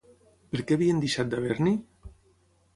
Per 0.55 0.61
què 0.69 0.77
havien 0.77 1.03
deixat 1.05 1.31
d'haver-n'hi? 1.35 1.77